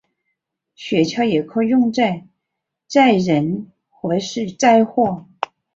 [0.73, 2.25] 雪橇也可用在
[2.87, 5.27] 载人或是载货。